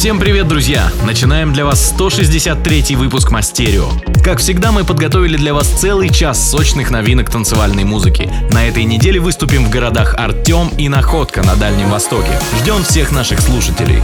[0.00, 0.90] Всем привет, друзья!
[1.04, 3.90] Начинаем для вас 163 выпуск Мастерио.
[4.24, 8.32] Как всегда, мы подготовили для вас целый час сочных новинок танцевальной музыки.
[8.50, 12.32] На этой неделе выступим в городах Артем и Находка на Дальнем Востоке.
[12.62, 14.02] Ждем всех наших слушателей.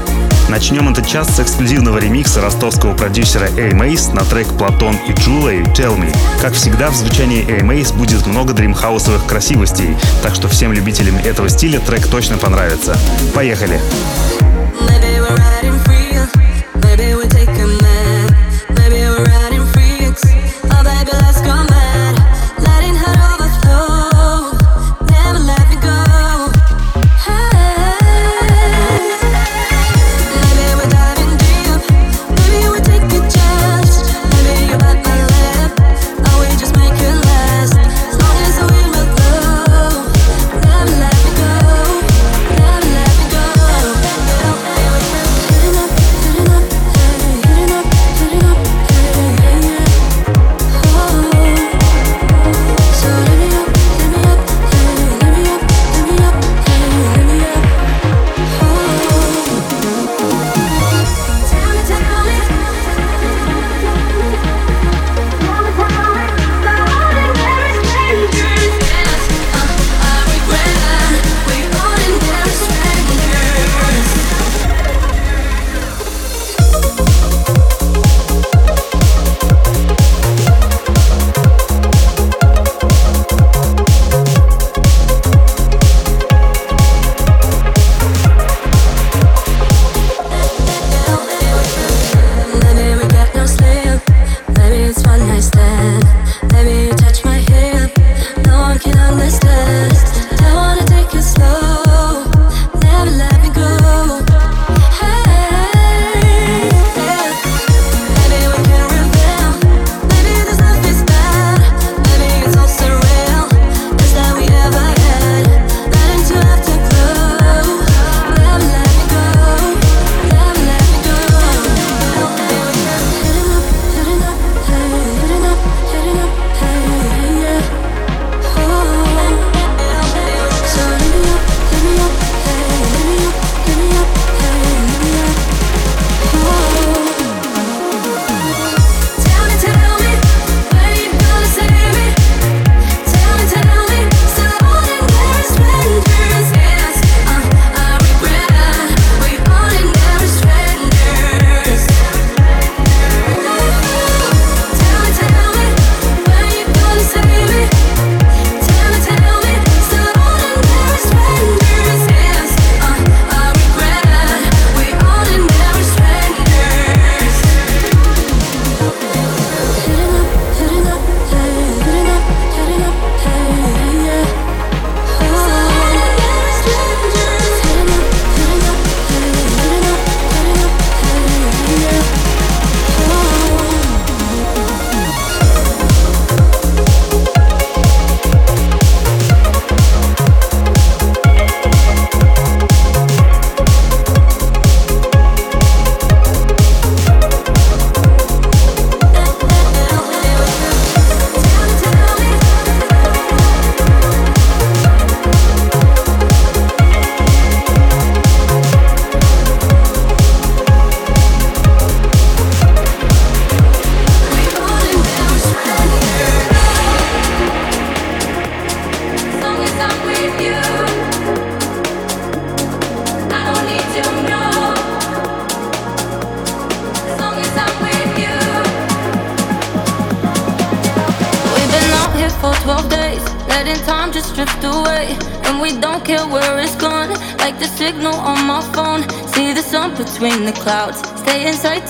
[0.51, 5.99] Начнем этот час с эксклюзивного ремикса ростовского продюсера A на трек «Платон и Джулей Tell
[5.99, 6.15] Me».
[6.43, 11.81] Как всегда, в звучании A будет много дримхаусовых красивостей, так что всем любителям этого стиля
[11.81, 12.99] трек точно понравится.
[13.35, 13.81] Поехали!
[14.79, 15.86] Maybe we're riding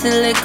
[0.07, 0.36] till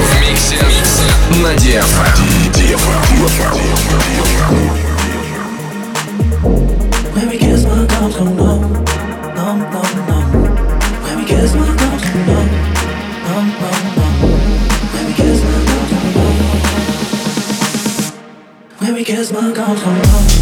[0.00, 0.24] Where
[7.14, 8.84] When we kiss my gums go numb,
[9.34, 10.30] numb, numb, numb.
[11.16, 12.50] We kiss my gums go numb,
[13.26, 14.16] numb, numb, numb.
[15.06, 15.12] We
[19.04, 20.39] kiss my gums numb.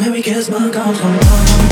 [0.00, 1.69] Maybe kiss my girl.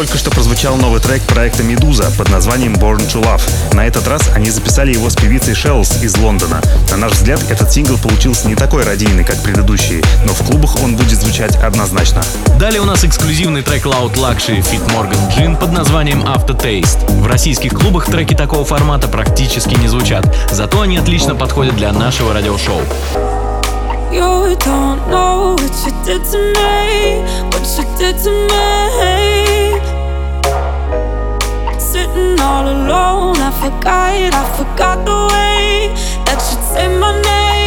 [0.00, 3.42] Только что прозвучал новый трек проекта «Медуза» под названием «Born to Love».
[3.74, 6.62] На этот раз они записали его с певицей Shells из Лондона.
[6.90, 10.96] На наш взгляд, этот сингл получился не такой радийный, как предыдущие, но в клубах он
[10.96, 12.22] будет звучать однозначно.
[12.58, 17.06] Далее у нас эксклюзивный трек Loud Luxury Fit Morgan Джин под названием «Aftertaste».
[17.20, 22.32] В российских клубах треки такого формата практически не звучат, зато они отлично подходят для нашего
[22.32, 22.80] радиошоу.
[24.10, 29.89] You don't know what you did to me, what you did to me.
[32.00, 33.36] sitting all alone.
[33.36, 35.92] I forgot, I forgot the way
[36.24, 37.59] that you say my name.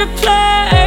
[0.00, 0.79] the play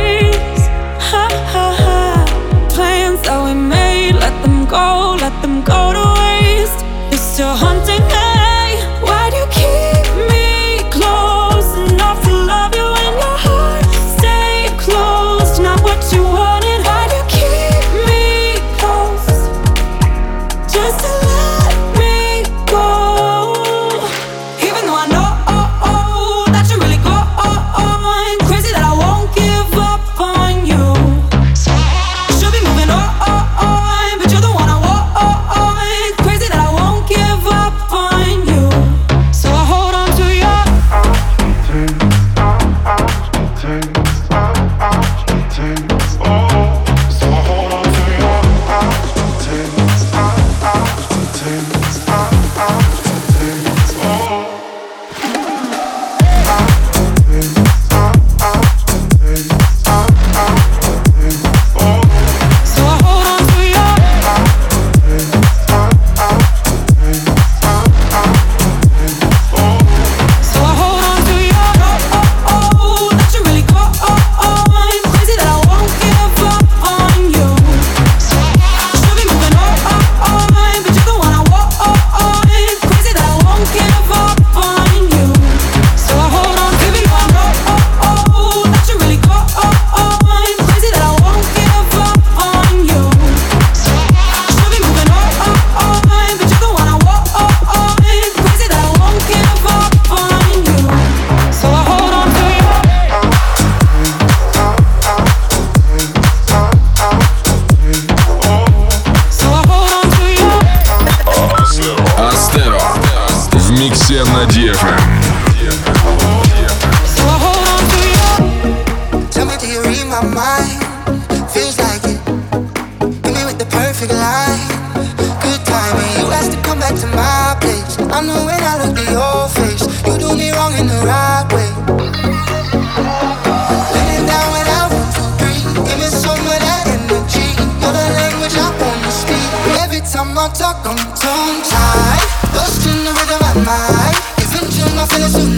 [114.73, 115.02] different.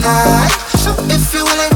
[0.05, 0.51] Tonight.
[0.77, 1.74] So if you're willing,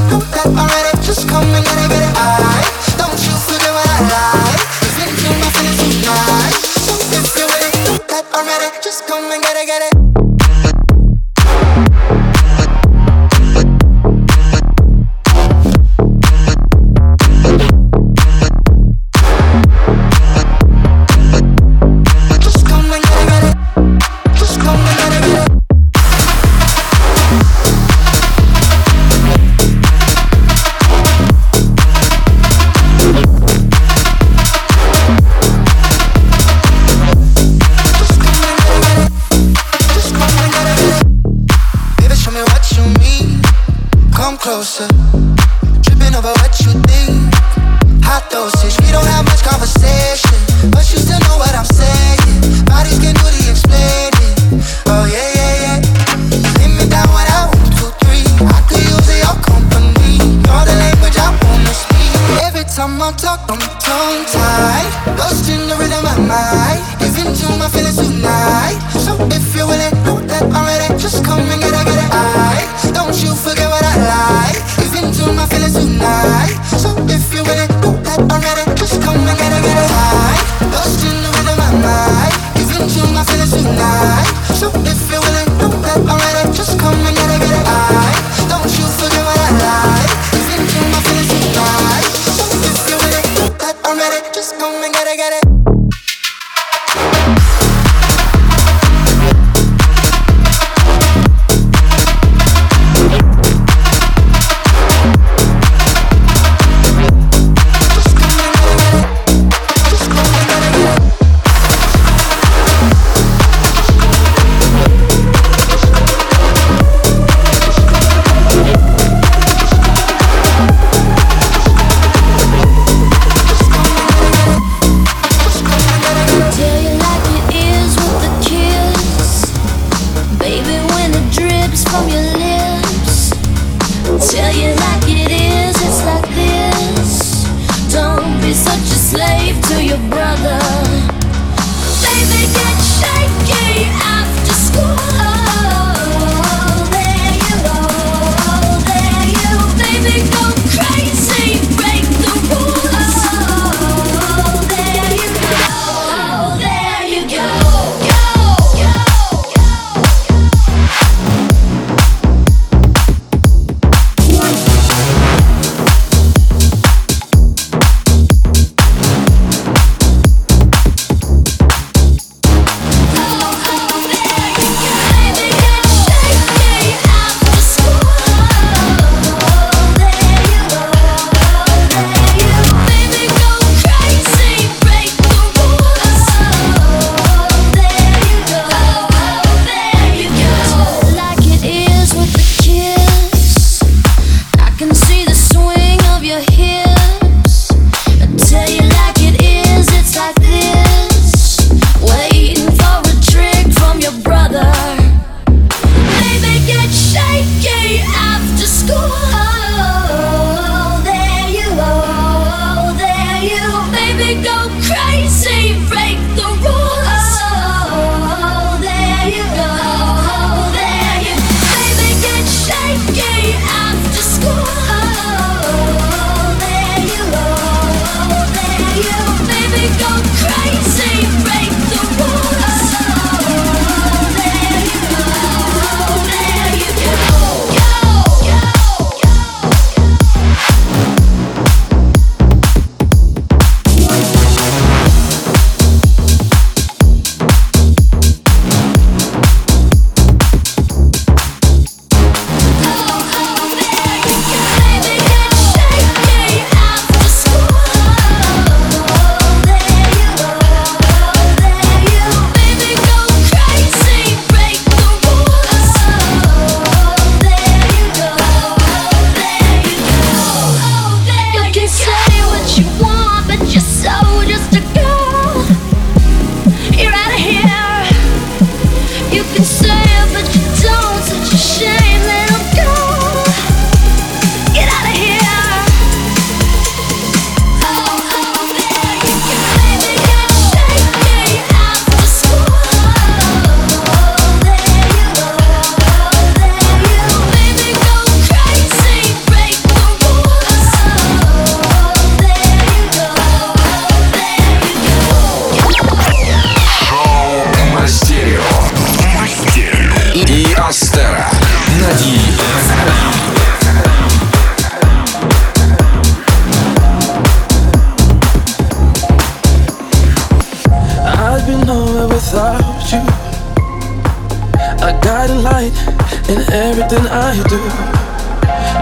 [327.00, 327.80] everything I do.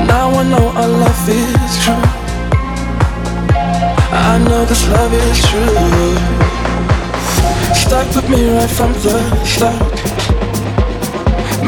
[0.07, 2.05] Now I know our love is true.
[4.13, 6.15] I know this love is true.
[7.75, 9.81] Stuck with me right from the start.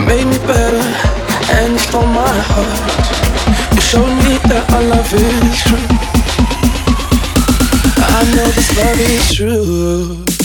[0.07, 0.87] Made me better
[1.59, 3.75] and stole my heart.
[3.75, 5.89] You showed me that our love is true.
[7.99, 10.40] I know this love is true.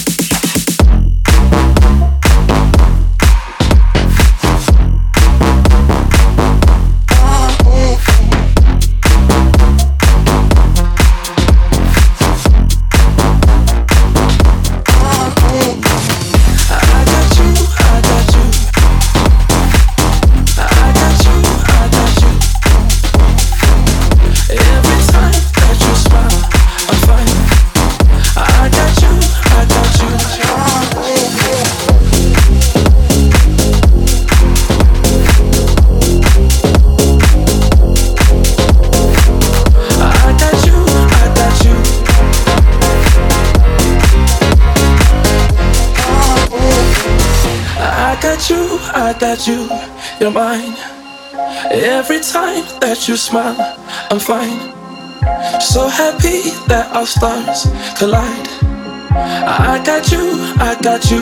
[49.19, 49.69] that you,
[50.19, 50.75] you're mine.
[51.71, 53.55] Every time that you smile,
[54.11, 54.71] I'm fine.
[55.61, 58.47] So happy that our stars collide.
[59.11, 61.21] I got you, I got you.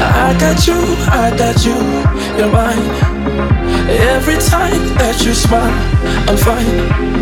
[0.00, 0.78] I got you,
[1.10, 1.74] I got you,
[2.38, 2.88] you're mine.
[3.90, 5.74] Every time that you smile,
[6.28, 7.18] I'm fine.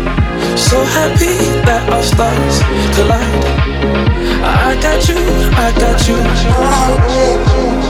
[0.57, 2.61] So happy that our stars
[2.95, 3.77] collide.
[4.43, 5.17] I got you,
[5.55, 7.86] I got you.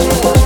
[0.00, 0.39] Thank you.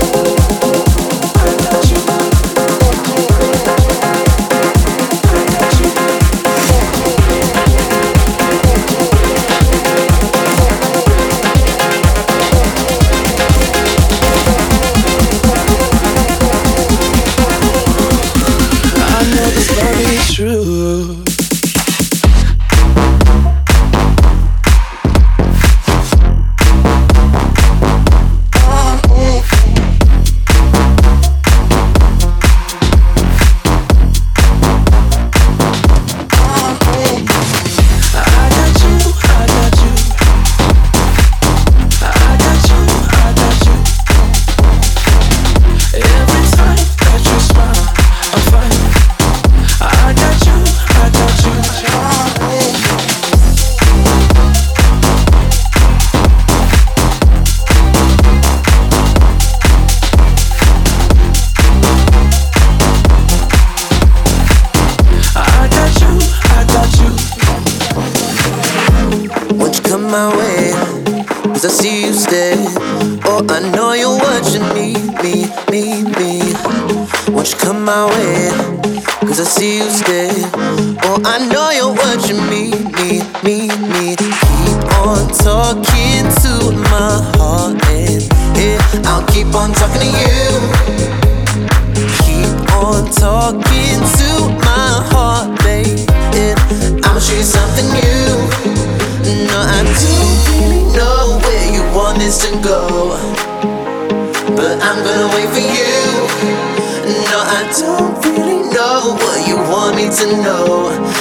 [110.15, 111.14] to know.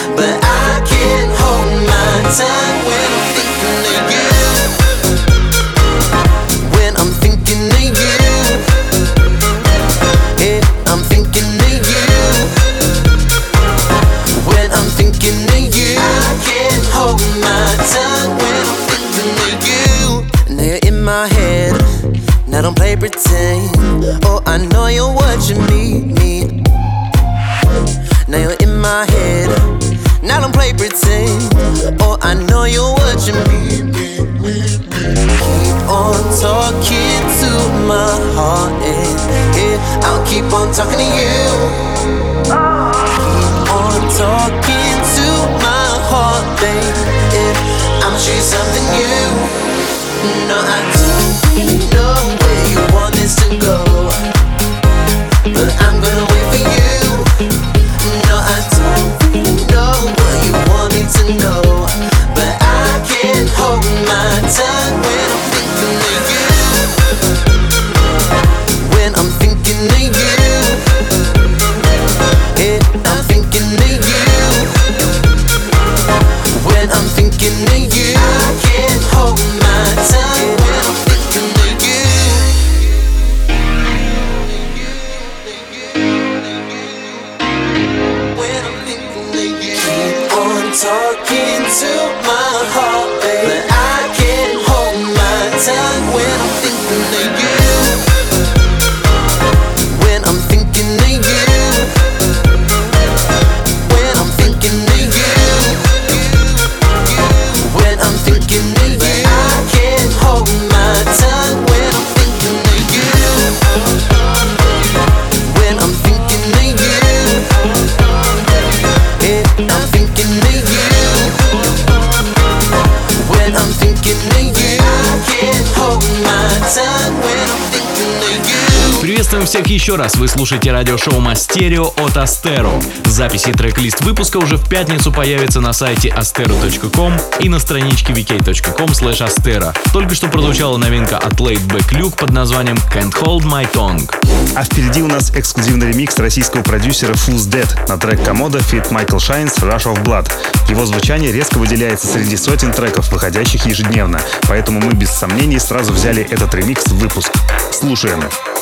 [129.54, 130.16] всех еще раз.
[130.16, 132.72] Вы слушаете радиошоу Мастерио от Астеро.
[133.06, 139.20] Записи трек-лист выпуска уже в пятницу появятся на сайте astero.com и на страничке vk.com slash
[139.20, 139.78] astero.
[139.92, 144.12] Только что прозвучала новинка от Laidback Luke под названием Can't Hold My Tongue.
[144.56, 149.20] А впереди у нас эксклюзивный ремикс российского продюсера Fools Dead на трек комода Fit Michael
[149.20, 150.32] Shines Rush of Blood.
[150.68, 156.24] Его звучание резко выделяется среди сотен треков, выходящих ежедневно, поэтому мы без сомнений сразу взяли
[156.24, 157.32] этот ремикс в выпуск.
[157.72, 158.20] Слушаем.
[158.20, 158.53] Слушаем.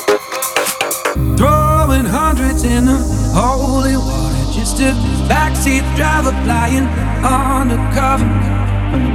[1.12, 2.98] Throwing hundreds in the
[3.36, 4.44] holy water.
[4.54, 4.96] Just a
[5.28, 6.88] backseat driver flying
[7.20, 8.24] undercover.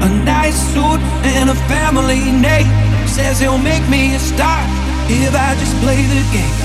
[0.05, 2.69] A nice suit and a family name.
[3.09, 4.61] Says he'll make me a star
[5.09, 6.57] if I just play the game.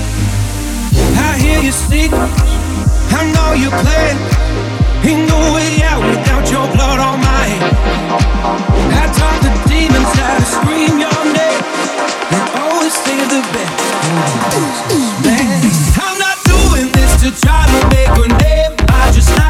[1.16, 2.12] I hear you sing.
[2.12, 4.12] I know you play.
[5.08, 7.76] Ain't no way out without your blood on my hand.
[9.00, 11.21] I talk to demons, I scream your
[15.96, 18.72] I'm not doing this to try to make a name.
[18.88, 19.41] I just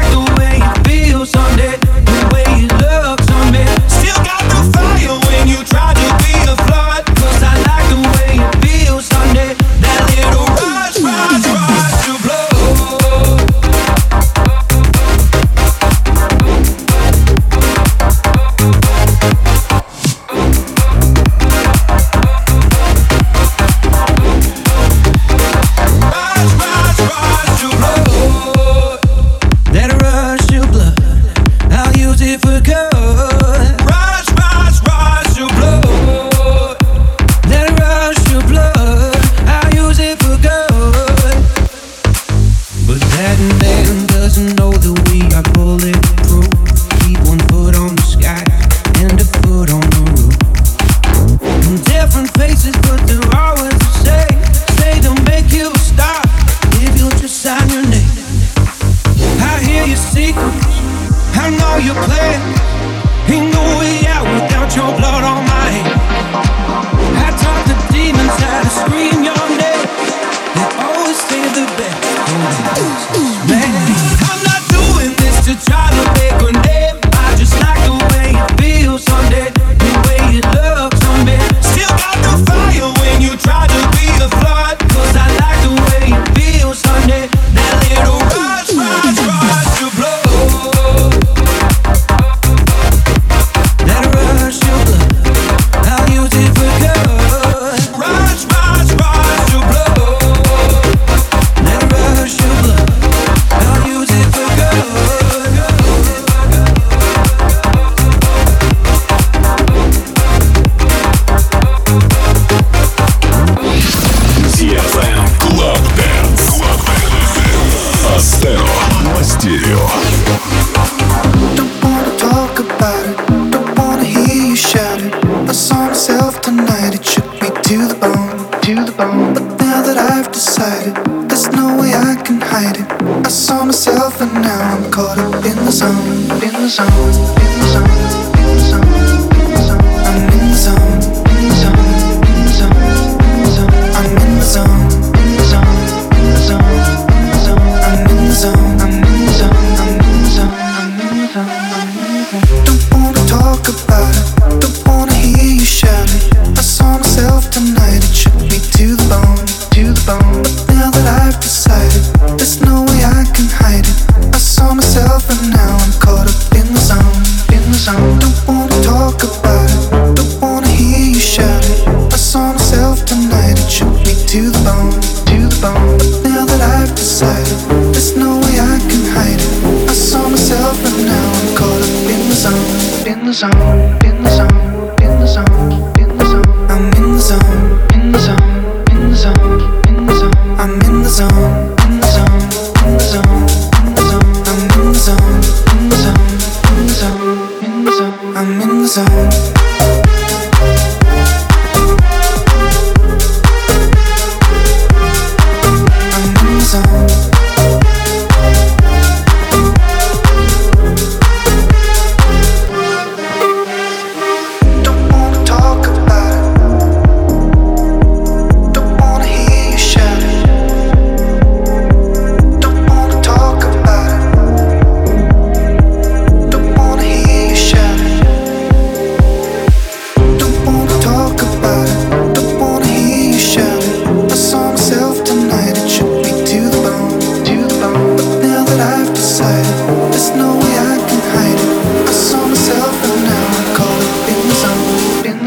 [127.87, 129.33] the bone, to the bone.
[129.33, 130.95] But now that I've decided,
[131.29, 133.25] there's no way I can hide it.
[133.25, 137.59] I saw myself and now I'm caught up in the zone, in the zone, in
[137.59, 138.22] the zone.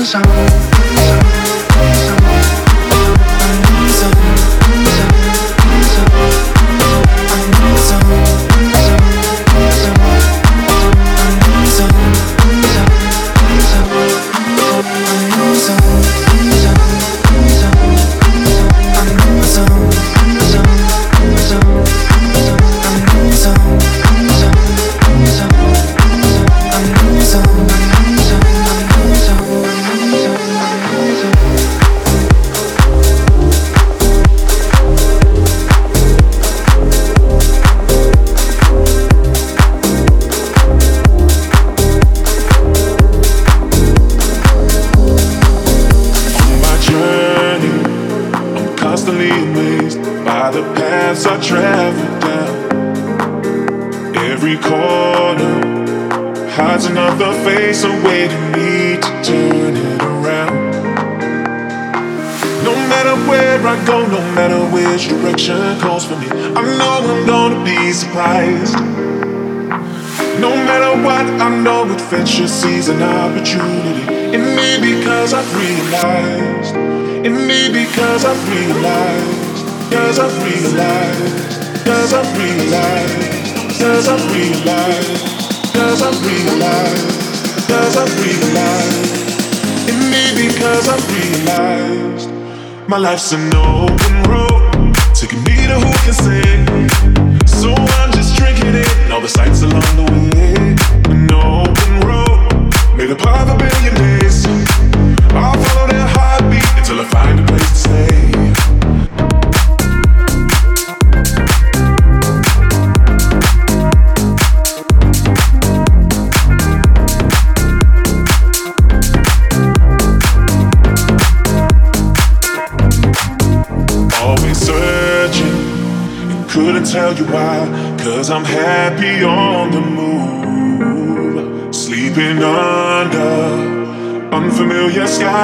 [0.06, 0.65] song
[93.06, 96.42] life's an open road, taking me to who can say,
[97.46, 100.15] so I'm just drinking it, all the sights along the way.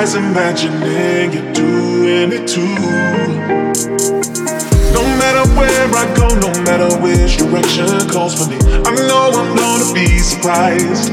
[0.07, 2.75] Skies, imagining you're doing it too.
[4.93, 9.57] No matter where I go, no matter which direction calls for me, I know I'm
[9.57, 11.11] gonna be surprised.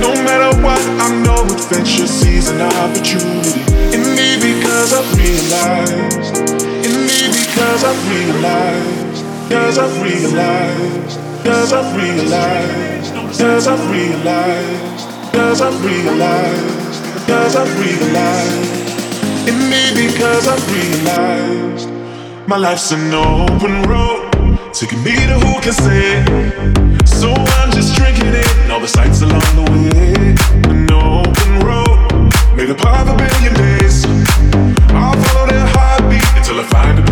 [0.00, 3.60] No matter what, I know adventure sees an opportunity
[3.94, 6.36] in me because I've realized,
[6.84, 15.60] in me because I've realized, cause I've realized, cause I've realized, cause I've realized, cause
[15.60, 16.71] I've realized,
[17.26, 21.88] cause I've realized, in me because I've realized,
[22.48, 24.30] my life's an open road,
[24.72, 26.24] taking me to who can say.
[27.04, 30.34] So I'm just drinking it, and all the sights along the way.
[30.70, 34.04] An open road, made up of a billion days.
[34.90, 37.11] I'll follow their heartbeat until I find a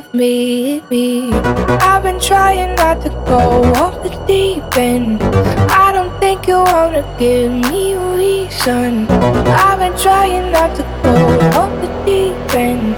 [0.00, 1.30] give me me.
[1.32, 5.22] I've been trying not to go off the deep end.
[5.70, 9.06] I don't think you wanna give me reason.
[9.10, 11.16] I've been trying not to go
[11.60, 12.94] off the deep end.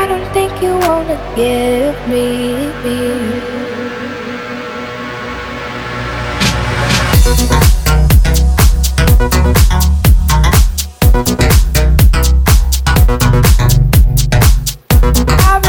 [0.00, 3.57] I don't think you wanna give me me.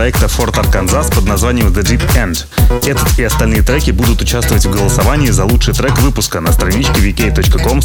[0.00, 2.46] проекта Fort Arkansas под названием The Deep End.
[2.88, 7.80] Этот и остальные треки будут участвовать в голосовании за лучший трек выпуска на страничке vk.com.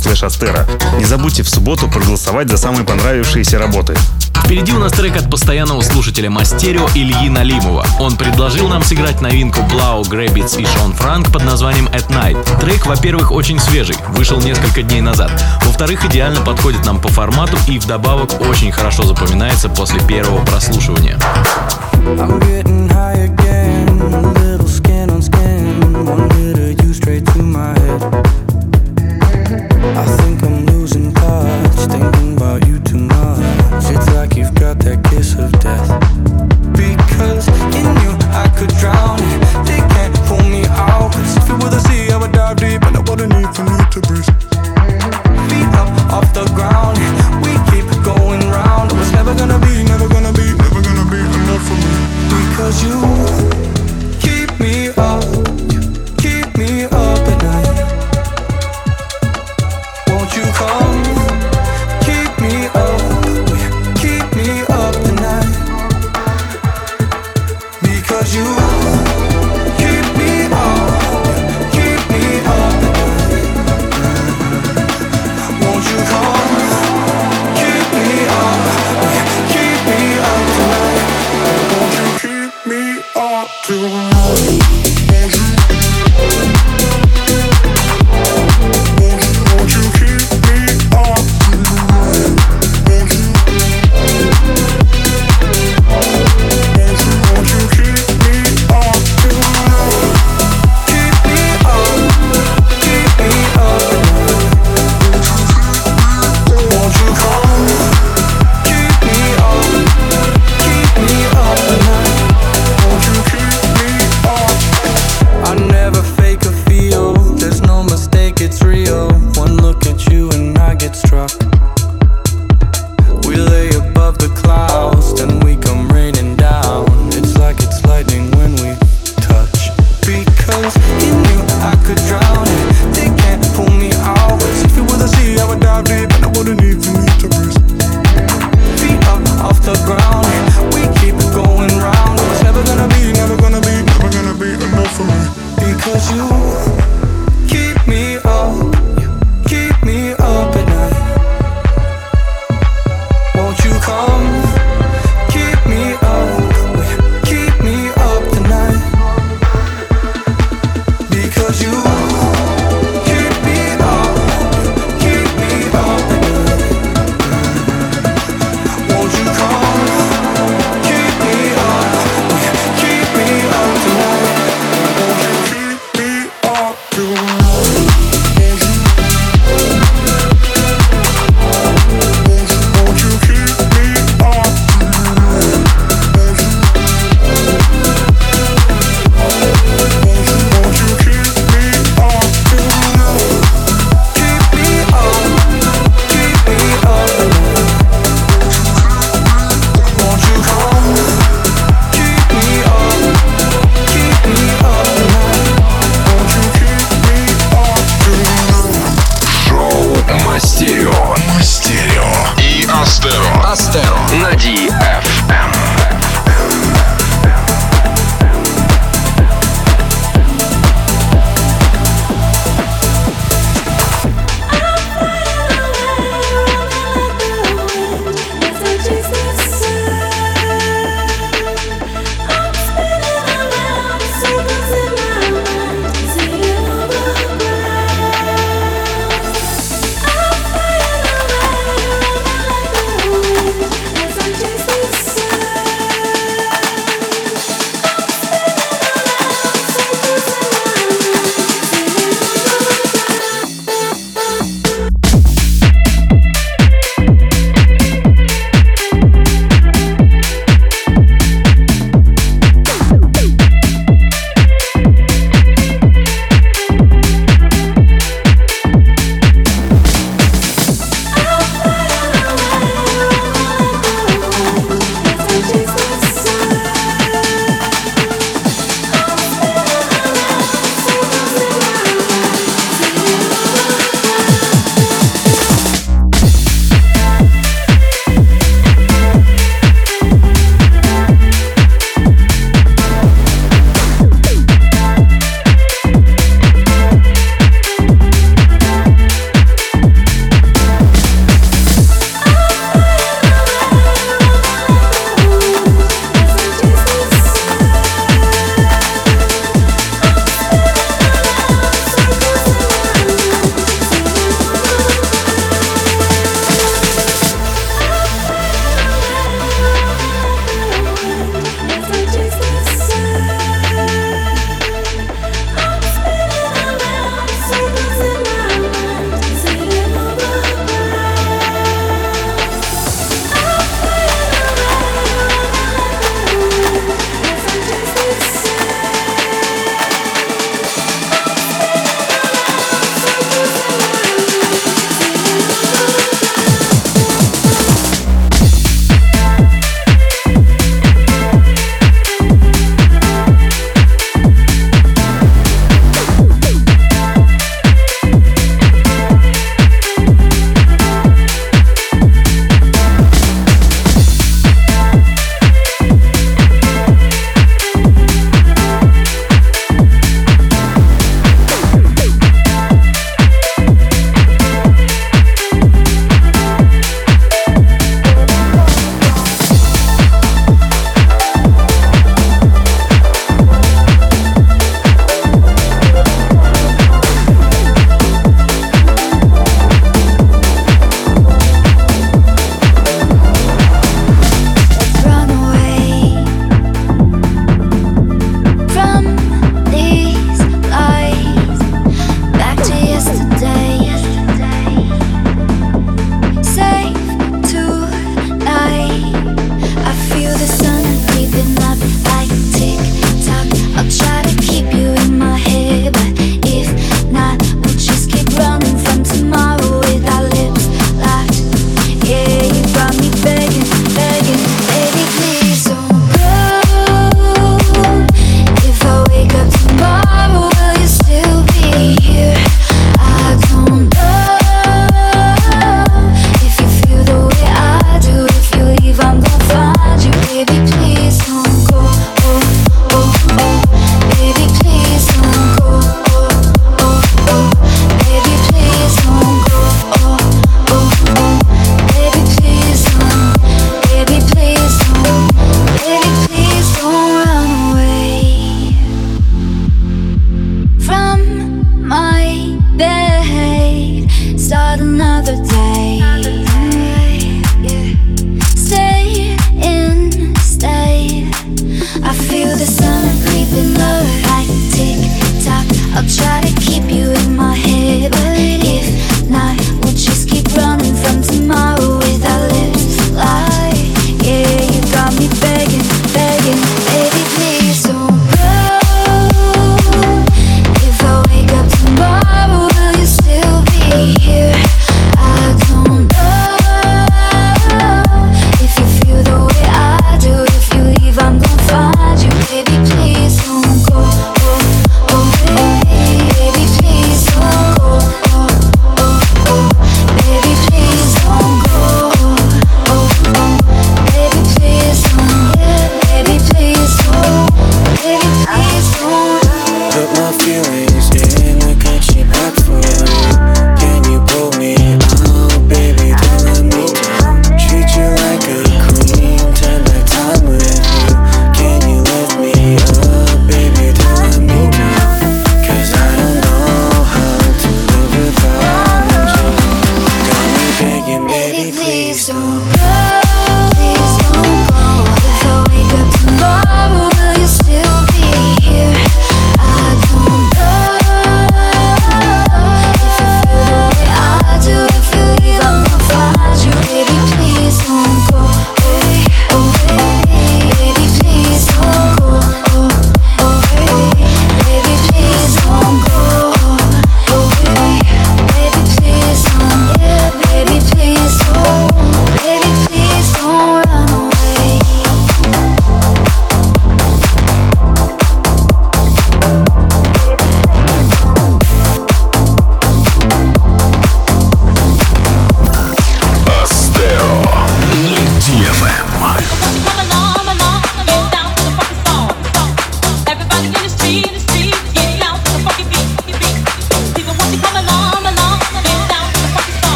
[0.97, 3.97] Не забудьте в субботу проголосовать за самые понравившиеся работы.
[4.45, 7.83] Впереди у нас трек от постоянного слушателя Мастерио Ильи Налимова.
[7.99, 12.59] Он предложил нам сыграть новинку Blau, Грэббитс и Шон Франк под названием At Night.
[12.61, 15.31] Трек, во-первых, очень свежий, вышел несколько дней назад.
[15.65, 21.17] Во-вторых, идеально подходит нам по формату и вдобавок очень хорошо запоминается после первого прослушивания.
[28.05, 28.44] I'm.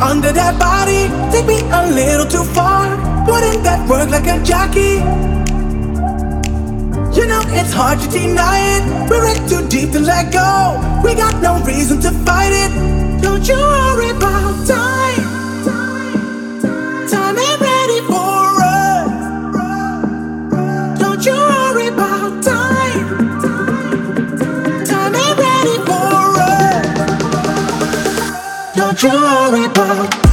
[0.00, 1.08] under that body.
[1.30, 2.96] Take me a little too far.
[3.26, 5.04] Wouldn't that work like a jockey?
[7.16, 9.10] You know it's hard to deny it.
[9.10, 10.80] We're in too deep to let go.
[11.04, 12.70] We got no reason to fight it.
[13.20, 15.20] Don't you worry about time.
[15.64, 18.39] Time, time, time ain't ready for.
[29.00, 29.14] dream
[29.64, 30.29] about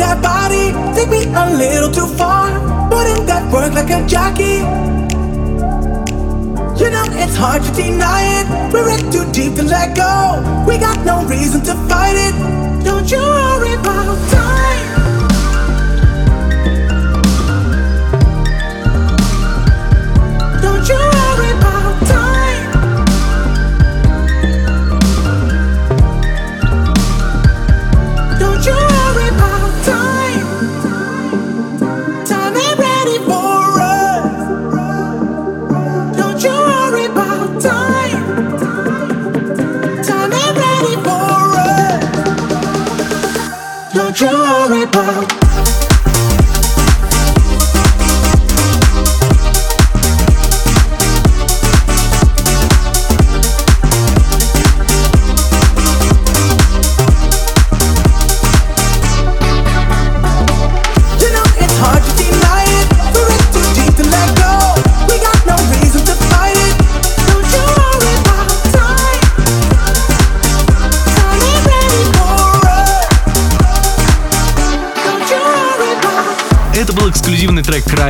[0.00, 2.48] that body, take me a little too far.
[2.90, 4.64] Putting that work like a jockey.
[6.80, 8.72] You know it's hard to deny it.
[8.72, 10.64] We're in too deep to let go.
[10.66, 12.34] We got no reason to fight it.
[12.84, 14.69] Don't you worry about time.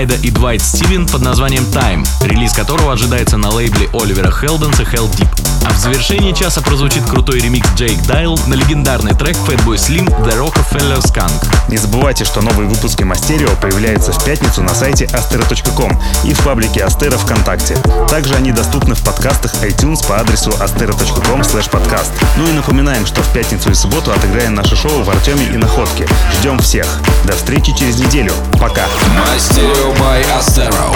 [0.00, 5.10] Крайда и Двайт Стивен под названием Time, релиз которого ожидается на лейбле Оливера Хелденса Hell
[5.10, 5.49] Deep.
[5.64, 10.38] А в завершении часа прозвучит крутой ремикс Джейк Дайл на легендарный трек Fatboy Slim The
[10.38, 11.68] Rockefeller Skunk.
[11.68, 16.84] Не забывайте, что новые выпуски Мастерио появляются в пятницу на сайте astero.com и в паблике
[16.84, 17.76] Астера ВКонтакте.
[18.08, 22.10] Также они доступны в подкастах iTunes по адресу astero.com podcast.
[22.36, 26.06] Ну и напоминаем, что в пятницу и субботу отыграем наше шоу в Артеме и Находке.
[26.38, 26.86] Ждем всех.
[27.24, 28.32] До встречи через неделю.
[28.52, 28.86] Пока.
[29.26, 30.90] Мастерио by Astero.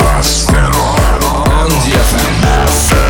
[1.65, 2.35] On DFM.
[2.45, 3.04] Right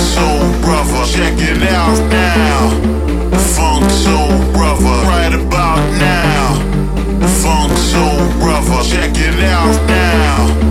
[0.00, 1.04] Soul Brother.
[1.06, 2.70] Check it out now.
[3.54, 4.96] Funk Soul Brother.
[5.08, 6.54] Right about now,
[7.40, 8.82] Funk Soul Brother.
[8.84, 10.65] Check it out now.